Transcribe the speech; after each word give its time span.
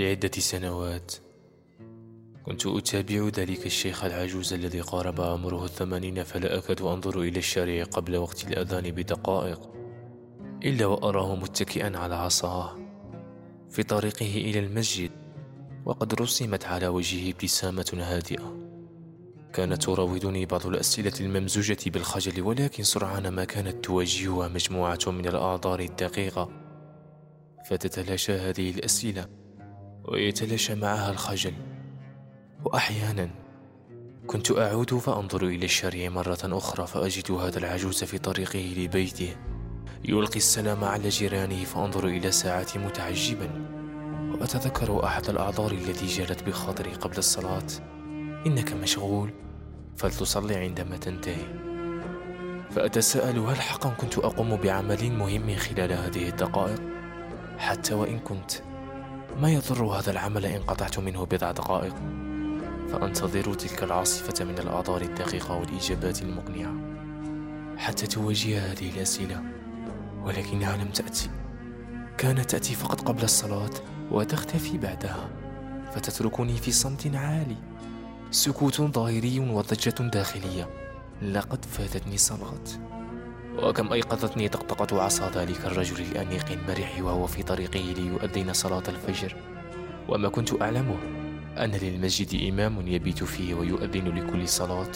لعدة 0.00 0.30
سنوات. 0.30 1.14
كنت 2.46 2.66
أتابع 2.66 3.28
ذلك 3.28 3.66
الشيخ 3.66 4.04
العجوز 4.04 4.52
الذي 4.52 4.80
قارب 4.80 5.20
عمره 5.20 5.64
الثمانين 5.64 6.22
فلا 6.22 6.58
أكاد 6.58 6.82
أنظر 6.82 7.20
إلى 7.20 7.38
الشارع 7.38 7.84
قبل 7.84 8.16
وقت 8.16 8.48
الأذان 8.48 8.90
بدقائق 8.90 9.70
إلا 10.64 10.86
وأراه 10.86 11.34
متكئا 11.34 11.98
على 11.98 12.14
عصاه 12.14 12.78
في 13.70 13.82
طريقه 13.82 14.36
إلى 14.36 14.58
المسجد 14.58 15.10
وقد 15.84 16.14
رسمت 16.14 16.64
على 16.64 16.88
وجهه 16.88 17.30
ابتسامة 17.30 17.98
هادئة. 18.00 18.56
كانت 19.52 19.82
تراودني 19.82 20.46
بعض 20.46 20.66
الأسئلة 20.66 21.12
الممزوجة 21.20 21.78
بالخجل 21.86 22.42
ولكن 22.42 22.82
سرعان 22.82 23.28
ما 23.28 23.44
كانت 23.44 23.84
تواجهها 23.84 24.48
مجموعة 24.48 24.98
من 25.06 25.26
الأعذار 25.26 25.80
الدقيقة 25.80 26.48
فتتلاشى 27.70 28.32
هذه 28.32 28.70
الأسئلة. 28.70 29.40
ويتلاشى 30.04 30.74
معها 30.74 31.10
الخجل. 31.10 31.54
وأحيانا 32.64 33.30
كنت 34.26 34.50
أعود 34.50 34.94
فأنظر 34.94 35.46
إلى 35.46 35.64
الشارع 35.64 36.08
مرة 36.08 36.38
أخرى 36.44 36.86
فأجد 36.86 37.30
هذا 37.30 37.58
العجوز 37.58 38.04
في 38.04 38.18
طريقه 38.18 38.74
لبيته. 38.76 39.36
يلقي 40.04 40.36
السلام 40.36 40.84
على 40.84 41.08
جيرانه 41.08 41.64
فأنظر 41.64 42.06
إلى 42.06 42.30
ساعتي 42.30 42.78
متعجبا. 42.78 43.50
وأتذكر 44.32 45.04
أحد 45.04 45.28
الأعذار 45.28 45.72
التي 45.72 46.06
جرت 46.06 46.42
بخاطري 46.42 46.90
قبل 46.90 47.18
الصلاة. 47.18 47.66
إنك 48.46 48.72
مشغول 48.72 49.32
فلتصلي 49.96 50.56
عندما 50.56 50.96
تنتهي. 50.96 51.60
فأتساءل 52.70 53.38
هل 53.38 53.60
حقا 53.60 53.90
كنت 53.90 54.18
أقوم 54.18 54.56
بعمل 54.56 55.12
مهم 55.12 55.56
خلال 55.56 55.92
هذه 55.92 56.28
الدقائق؟ 56.28 56.80
حتى 57.58 57.94
وإن 57.94 58.18
كنت. 58.18 58.52
ما 59.38 59.50
يضر 59.50 59.84
هذا 59.84 60.10
العمل 60.10 60.46
إن 60.46 60.62
قطعت 60.62 60.98
منه 60.98 61.24
بضع 61.24 61.50
دقائق؟ 61.50 61.94
فأنتظر 62.92 63.54
تلك 63.54 63.82
العاصفة 63.82 64.44
من 64.44 64.58
الآثار 64.58 65.02
الدقيقة 65.02 65.54
والإجابات 65.54 66.22
المقنعة 66.22 66.74
حتى 67.76 68.06
تواجه 68.06 68.72
هذه 68.72 68.90
الأسئلة 68.90 69.42
ولكنها 70.22 70.76
لم 70.76 70.88
تأتي. 70.88 71.30
كانت 72.18 72.50
تأتي 72.50 72.74
فقط 72.74 73.00
قبل 73.00 73.22
الصلاة 73.22 73.70
وتختفي 74.10 74.78
بعدها 74.78 75.28
فتتركني 75.94 76.56
في 76.56 76.72
صمت 76.72 77.14
عالي. 77.14 77.56
سكوت 78.30 78.80
ظاهري 78.80 79.40
وضجة 79.40 80.08
داخلية. 80.08 80.68
لقد 81.22 81.64
فاتتني 81.64 82.16
صلاة 82.16 82.64
وكم 83.58 83.92
أيقظتني 83.92 84.48
طقطقة 84.48 85.02
عصا 85.02 85.30
ذلك 85.30 85.66
الرجل 85.66 86.04
الأنيق 86.04 86.46
المرح 86.50 87.02
وهو 87.02 87.26
في 87.26 87.42
طريقه 87.42 87.94
ليؤذن 87.96 88.52
صلاة 88.52 88.82
الفجر. 88.88 89.36
وما 90.08 90.28
كنت 90.28 90.62
أعلمه 90.62 90.96
أن 91.58 91.70
للمسجد 91.70 92.52
إمام 92.52 92.88
يبيت 92.88 93.24
فيه 93.24 93.54
ويؤذن 93.54 94.08
لكل 94.08 94.48
صلاة 94.48 94.92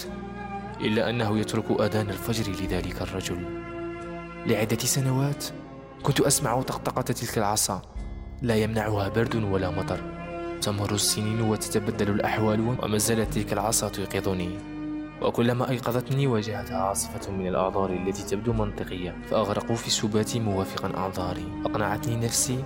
إلا 0.80 1.10
أنه 1.10 1.38
يترك 1.38 1.80
أذان 1.80 2.10
الفجر 2.10 2.52
لذلك 2.52 3.02
الرجل. 3.02 3.64
لعدة 4.46 4.78
سنوات 4.78 5.44
كنت 6.02 6.20
أسمع 6.20 6.62
طقطقة 6.62 7.02
تلك 7.02 7.38
العصا. 7.38 7.82
لا 8.42 8.56
يمنعها 8.56 9.08
برد 9.08 9.34
ولا 9.34 9.70
مطر. 9.70 10.00
تمر 10.60 10.94
السنين 10.94 11.40
وتتبدل 11.40 12.10
الأحوال 12.10 12.60
وما 12.60 12.98
زالت 12.98 13.34
تلك 13.34 13.52
العصا 13.52 13.88
تيقظني. 13.88 14.73
وكلما 15.22 15.70
أيقظتني 15.70 16.26
واجهتها 16.26 16.76
عاصفة 16.76 17.32
من 17.32 17.46
الأعذار 17.46 17.92
التي 17.92 18.22
تبدو 18.22 18.52
منطقية 18.52 19.16
فأغرق 19.30 19.72
في 19.72 19.90
سباتي 19.90 20.40
موافقا 20.40 20.96
أعذاري. 20.96 21.44
أقنعتني 21.64 22.16
نفسي 22.16 22.64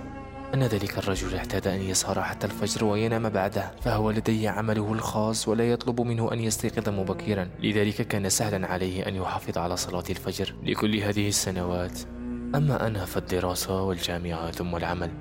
أن 0.53 0.63
ذلك 0.63 0.97
الرجل 0.97 1.35
اعتاد 1.35 1.67
أن 1.67 1.81
يسهر 1.81 2.21
حتى 2.21 2.47
الفجر 2.47 2.85
وينام 2.85 3.29
بعده 3.29 3.71
فهو 3.81 4.11
لديه 4.11 4.49
عمله 4.49 4.93
الخاص 4.93 5.47
ولا 5.47 5.71
يطلب 5.71 6.01
منه 6.01 6.33
أن 6.33 6.39
يستيقظ 6.39 6.89
مبكرا. 6.89 7.49
لذلك 7.59 8.07
كان 8.07 8.29
سهلا 8.29 8.67
عليه 8.67 9.07
أن 9.07 9.15
يحافظ 9.15 9.57
على 9.57 9.77
صلاة 9.77 10.03
الفجر 10.09 10.55
لكل 10.63 10.95
هذه 10.95 11.27
السنوات. 11.27 11.99
أما 12.55 12.87
أنا 12.87 13.05
فالدراسة 13.05 13.81
والجامعة 13.81 14.51
ثم 14.51 14.75
العمل 14.75 15.11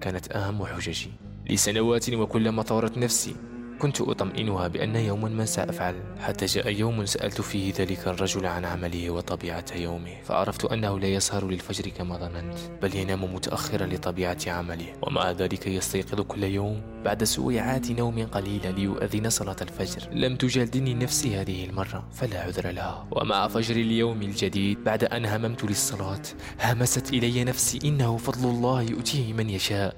كانت 0.00 0.32
أهم 0.32 0.66
حججي. 0.66 1.10
لسنوات 1.50 2.10
وكلما 2.10 2.62
طورت 2.62 2.98
نفسي 2.98 3.36
كنت 3.78 4.00
أطمئنها 4.00 4.68
بأن 4.68 4.96
يوما 4.96 5.28
ما 5.28 5.44
سأفعل. 5.44 5.94
حتى 6.20 6.46
جاء 6.46 6.68
يوم 6.68 7.06
سألت 7.06 7.40
فيه 7.40 7.72
ذلك 7.78 8.08
الرجل 8.08 8.46
عن 8.46 8.64
عمله 8.64 9.10
وطبيعة 9.10 9.64
يومه 9.76 10.22
فعرفت 10.24 10.64
أنه 10.64 10.98
لا 10.98 11.06
يسهر 11.06 11.46
للفجر 11.46 11.88
كما 11.88 12.16
ظننت 12.16 12.58
بل 12.82 12.96
ينام 12.96 13.34
متأخرا 13.34 13.86
لطبيعة 13.86 14.38
عمله. 14.46 14.86
ومع 15.02 15.30
ذلك 15.30 15.66
يستيقظ 15.66 16.20
كل 16.20 16.42
يوم 16.44 16.82
بعد 17.04 17.24
سويعات 17.24 17.90
نوم 17.90 18.26
قليلة 18.26 18.70
ليؤذن 18.70 19.30
صلاة 19.30 19.56
الفجر. 19.62 20.08
لم 20.12 20.36
تجادلني 20.36 20.94
نفسي 20.94 21.36
هذه 21.36 21.64
المرة 21.64 22.08
فلا 22.12 22.40
عذر 22.42 22.70
لها. 22.70 23.06
ومع 23.10 23.48
فجر 23.48 23.76
اليوم 23.76 24.22
الجديد 24.22 24.84
بعد 24.84 25.04
أن 25.04 25.26
هممت 25.26 25.64
للصلاة 25.64 26.22
همست 26.60 27.12
إلي 27.12 27.44
نفسي 27.44 27.78
إنه 27.84 28.16
فضل 28.16 28.48
الله 28.48 28.82
يؤتيه 28.82 29.32
من 29.32 29.50
يشاء. 29.50 29.96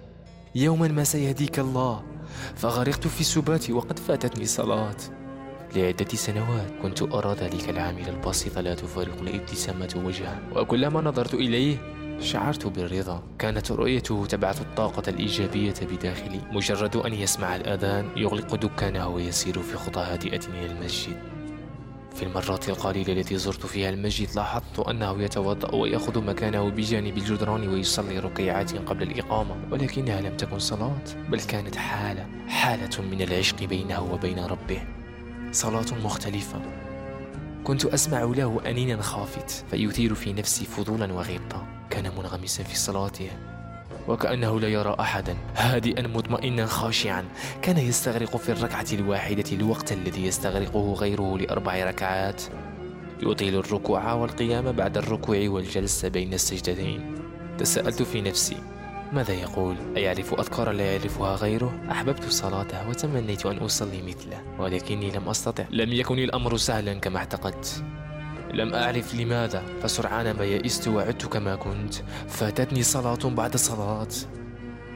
يوما 0.55 0.89
ما 0.89 1.05
سيهديك 1.05 1.59
الله. 1.59 2.18
فغرقت 2.57 3.07
في 3.07 3.21
السبات 3.21 3.71
وقد 3.71 3.99
فاتتني 3.99 4.47
صلاة 4.47 4.97
لعدة 5.77 6.09
سنوات 6.09 6.71
كنت 6.83 7.03
أرى 7.03 7.35
ذلك 7.35 7.69
العامل 7.69 8.09
البسيط 8.09 8.59
لا 8.59 8.75
تفارق 8.75 9.21
الابتسامة 9.23 10.03
وجهه. 10.05 10.39
وكلما 10.57 11.01
نظرت 11.01 11.35
إليه 11.35 11.77
شعرت 12.21 12.67
بالرضا. 12.67 13.23
كانت 13.39 13.73
رؤيته 13.73 14.27
تبعث 14.27 14.61
الطاقة 14.61 15.03
الإيجابية 15.09 15.75
بداخلي 15.83 16.41
مجرد 16.53 16.97
أن 16.97 17.15
يسمع 17.15 17.57
الأذان 17.57 18.09
يغلق 18.17 18.55
دكانه 18.55 19.09
ويسير 19.09 19.63
في 19.63 19.77
خطى 19.77 20.01
هادئة 20.01 20.41
إلى 20.49 20.67
المسجد. 20.67 21.38
في 22.19 22.25
المرات 22.25 22.69
القليلة 22.69 23.13
التي 23.13 23.39
زرت 23.39 23.67
فيها 23.67 23.91
المسجد 23.91 24.29
لاحظت 24.37 24.79
أنه 24.79 25.23
يتوضأ 25.23 25.75
ويأخذ 25.75 26.25
مكانه 26.25 26.71
بجانب 26.71 27.19
الجدران 27.19 27.69
ويصلي 27.69 28.19
ركيعات 28.19 28.75
قبل 28.77 29.03
الإقامة 29.03 29.57
ولكنها 29.71 30.21
لم 30.21 30.37
تكن 30.37 30.59
صلاة 30.59 31.05
بل 31.29 31.41
كانت 31.41 31.77
حالة 31.77 32.27
حالة 32.49 33.03
من 33.03 33.23
العشق 33.23 33.65
بينه 33.65 34.13
وبين 34.13 34.39
ربه. 34.39 34.83
صلاة 35.53 35.87
مختلفة. 36.05 36.61
كنت 37.65 37.85
أسمع 37.85 38.23
له 38.23 38.61
أنينا 38.67 39.03
خافت 39.03 39.65
فيثير 39.71 40.15
في 40.15 40.33
نفسي 40.33 40.65
فضولا 40.65 41.13
وغبطة 41.13 41.67
كان 41.91 42.13
منغمسا 42.19 42.63
في 42.63 42.77
صلاته. 42.77 43.31
وكأنه 44.09 44.61
لا 44.61 44.69
يرى 44.69 44.97
أحدا. 45.01 45.37
هادئا 45.57 46.07
مطمئنا 46.07 46.67
خاشعا. 46.67 47.25
كان 47.63 47.79
يستغرق 47.79 48.37
في 48.37 48.53
الركعة 48.53 48.87
الواحدة 48.93 49.53
الوقت 49.53 49.93
الذي 49.93 50.27
يستغرقه 50.27 50.93
غيره 50.93 51.39
لأربع 51.39 51.85
ركعات. 51.85 52.43
يطيل 53.23 53.59
الركوع 53.59 54.13
والقيام 54.13 54.73
بعد 54.73 54.99
الركوع 54.99 55.49
والجلسة 55.49 56.09
بين 56.09 56.35
السجدتين. 56.35 57.15
تساءلت 57.59 58.03
في 58.03 58.21
نفسي 58.21 58.57
ماذا 59.13 59.35
يقول؟ 59.35 59.77
أيعرف 59.97 60.35
أذكارا 60.35 60.73
لا 60.73 60.93
يعرفها 60.93 61.37
غيره؟ 61.37 61.81
أحببت 61.91 62.25
صلاته 62.25 62.89
وتمنيت 62.89 63.47
أن 63.47 63.57
أصلي 63.57 64.03
مثله 64.03 64.43
ولكني 64.59 65.11
لم 65.11 65.29
أستطع. 65.29 65.65
لم 65.71 65.93
يكن 65.93 66.19
الأمر 66.19 66.57
سهلا 66.57 66.95
كما 66.95 67.19
اعتقدت. 67.19 67.85
لم 68.55 68.75
أعرف 68.75 69.15
لماذا 69.15 69.63
فسرعان 69.83 70.37
ما 70.37 70.45
يئست 70.45 70.89
وعدت 70.89 71.27
كما 71.27 71.57
كنت. 71.57 71.95
فاتتني 72.29 72.83
صلاة 72.83 73.19
بعد 73.25 73.57
صلاة. 73.57 74.09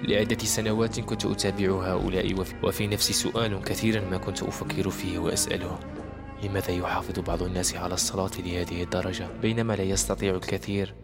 لعدة 0.02 0.38
سنوات 0.38 1.00
كنت 1.00 1.26
أتابع 1.26 1.92
هؤلاء 1.92 2.34
وفي, 2.62 2.86
نفسي 2.86 3.12
سؤال 3.12 3.62
كثيرا 3.64 4.00
ما 4.10 4.16
كنت 4.16 4.42
أفكر 4.42 4.90
فيه 4.90 5.18
وأسأله. 5.18 5.78
لماذا 6.42 6.70
يحافظ 6.70 7.18
بعض 7.18 7.42
الناس 7.42 7.74
على 7.74 7.94
الصلاة 7.94 8.30
لهذه 8.38 8.82
الدرجة؟ 8.82 9.26
بينما 9.42 9.72
لا 9.72 9.82
يستطيع 9.82 10.34
الكثير 10.34 10.94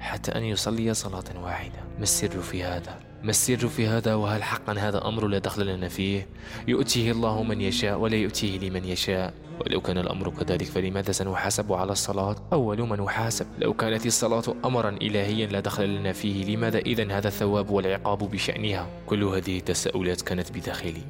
حتى 0.00 0.32
أن 0.32 0.44
يصلي 0.44 0.94
صلاة 0.94 1.42
واحدة. 1.42 1.78
ما 1.96 2.02
السر 2.02 2.40
في 2.40 2.64
هذا؟ 2.64 3.13
ما 3.24 3.30
السر 3.30 3.68
في 3.68 3.86
هذا؟ 3.86 4.14
وهل 4.14 4.42
حقا 4.42 4.72
هذا 4.72 5.08
أمر 5.08 5.26
لا 5.26 5.38
دخل 5.38 5.66
لنا 5.66 5.88
فيه؟ 5.88 6.26
يؤتيه 6.68 7.12
الله 7.12 7.42
من 7.42 7.60
يشاء 7.60 7.98
ولا 7.98 8.16
يؤتيه 8.16 8.58
لمن 8.58 8.84
يشاء. 8.84 9.34
ولو 9.60 9.80
كان 9.80 9.98
الأمر 9.98 10.30
كذلك 10.30 10.64
فلماذا 10.64 11.12
سنحاسب 11.12 11.72
على 11.72 11.92
الصلاة؟ 11.92 12.36
أول 12.52 12.82
من 12.82 13.00
نحاسب 13.00 13.46
لو 13.58 13.74
كانت 13.74 14.06
الصلاة 14.06 14.42
أمرا 14.64 14.88
إلهيا 14.88 15.46
لا 15.46 15.60
دخل 15.60 15.88
لنا 15.88 16.12
فيه 16.12 16.56
لماذا 16.56 16.78
إذا 16.78 17.18
هذا 17.18 17.28
الثواب 17.28 17.70
والعقاب 17.70 18.18
بشأنها؟ 18.18 18.86
كل 19.06 19.24
هذه 19.24 19.58
التساؤلات 19.58 20.22
كانت 20.22 20.52
بداخلي. 20.52 21.02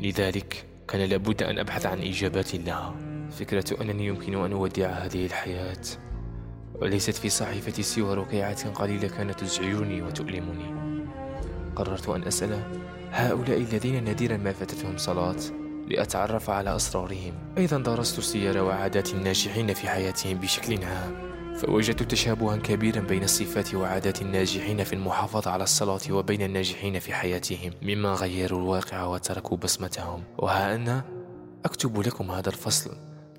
لذلك 0.00 0.64
كان 0.88 1.00
لابد 1.00 1.42
أن 1.42 1.58
أبحث 1.58 1.86
عن 1.86 2.02
إجابات 2.02 2.54
لها. 2.54 2.94
فكرة 3.30 3.82
أنني 3.82 4.06
يمكن 4.06 4.44
أن 4.44 4.52
أودع 4.52 4.90
هذه 4.90 5.26
الحياة 5.26 5.82
وليست 6.74 7.14
في 7.14 7.28
صحيفتي 7.28 7.82
سوى 7.82 8.14
ركيعات 8.14 8.66
قليلة 8.66 9.08
كانت 9.08 9.40
تزعجني 9.40 10.02
وتؤلمني. 10.02 10.87
قررت 11.78 12.08
أن 12.08 12.22
أسأل 12.22 12.62
هؤلاء 13.12 13.58
الذين 13.58 14.04
نادرا 14.04 14.36
ما 14.36 14.52
فاتتهم 14.52 14.96
صلاة 14.96 15.36
لأتعرف 15.88 16.50
على 16.50 16.76
أسرارهم. 16.76 17.32
أيضا 17.58 17.78
درست 17.78 18.20
سير 18.20 18.62
وعادات 18.62 19.14
الناجحين 19.14 19.74
في 19.74 19.88
حياتهم 19.88 20.38
بشكل 20.38 20.84
عام 20.84 21.28
فوجدت 21.56 22.02
تشابها 22.02 22.56
كبيرا 22.56 23.00
بين 23.00 23.24
الصفات 23.24 23.74
وعادات 23.74 24.22
الناجحين 24.22 24.84
في 24.84 24.92
المحافظة 24.92 25.50
على 25.50 25.64
الصلاة 25.64 26.00
وبين 26.10 26.42
الناجحين 26.42 26.98
في 26.98 27.14
حياتهم 27.14 27.72
مما 27.82 28.12
غيروا 28.12 28.58
الواقع 28.58 29.04
وتركوا 29.04 29.56
بصمتهم. 29.56 30.22
وها 30.38 30.74
أنا 30.74 31.04
أكتب 31.64 32.00
لكم 32.00 32.30
هذا 32.30 32.48
الفصل 32.48 32.90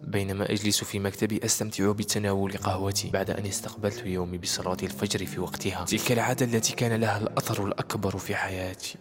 بينما 0.09 0.51
أجلس 0.51 0.83
في 0.83 0.99
مكتبي 0.99 1.39
أستمتع 1.45 1.91
بتناول 1.91 2.57
قهوتي 2.57 3.09
بعد 3.09 3.31
أن 3.31 3.45
استقبلت 3.45 4.05
يومي 4.05 4.37
بصلاة 4.37 4.77
الفجر 4.83 5.25
في 5.25 5.39
وقتها. 5.39 5.85
تلك 5.85 6.11
العادة 6.11 6.45
التي 6.45 6.75
كان 6.75 7.01
لها 7.01 7.17
الأثر 7.17 7.65
الأكبر 7.65 8.17
في 8.17 8.35
حياتي. 8.35 8.95